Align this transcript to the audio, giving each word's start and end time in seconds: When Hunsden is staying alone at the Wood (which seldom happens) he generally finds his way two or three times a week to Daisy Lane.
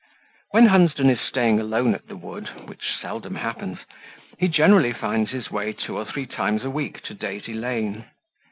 When 0.49 0.65
Hunsden 0.65 1.11
is 1.11 1.19
staying 1.21 1.59
alone 1.59 1.93
at 1.93 2.07
the 2.07 2.15
Wood 2.15 2.47
(which 2.67 2.81
seldom 2.99 3.35
happens) 3.35 3.77
he 4.39 4.47
generally 4.47 4.93
finds 4.93 5.29
his 5.29 5.51
way 5.51 5.73
two 5.73 5.95
or 5.95 6.05
three 6.05 6.25
times 6.25 6.63
a 6.63 6.71
week 6.71 7.03
to 7.03 7.13
Daisy 7.13 7.53
Lane. 7.53 8.05